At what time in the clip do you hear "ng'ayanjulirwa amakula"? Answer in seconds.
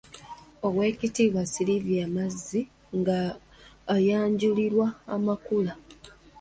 2.97-5.73